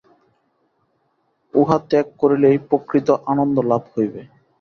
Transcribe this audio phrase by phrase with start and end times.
[1.53, 4.21] উহা ত্যাগ করিলেই প্রকৃত আনন্দ লাভ হইবে।